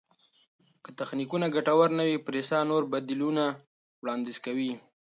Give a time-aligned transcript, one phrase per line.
[0.83, 3.43] که تخنیکونه ګټور نه وي، پریسا نور بدیلونه
[4.01, 4.71] وړاندیز کوي.